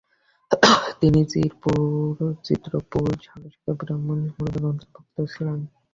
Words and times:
তিনি 1.01 1.19
চিত্রপুর 2.45 3.05
সারস্বত 3.25 3.67
ব্রাহ্মণ 3.79 4.17
সম্প্রদায়ের 4.27 4.69
অন্তর্ভুক্ত 4.71 5.15
ছিলেন। 5.33 5.59